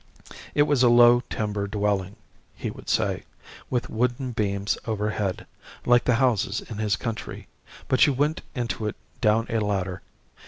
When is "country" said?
6.95-7.47